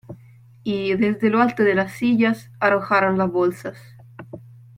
y 0.63 0.95
desde 0.97 1.29
lo 1.29 1.41
alto 1.43 1.61
de 1.61 1.75
las 1.75 1.91
sillas 1.93 2.49
arrojaron 2.59 3.19
las 3.19 3.29
bolsas. 3.31 3.77